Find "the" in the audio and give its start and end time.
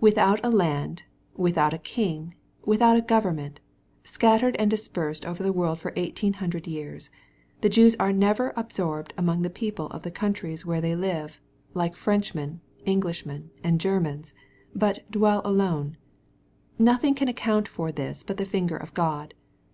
7.60-7.68, 9.42-9.50, 10.02-10.10, 18.38-18.46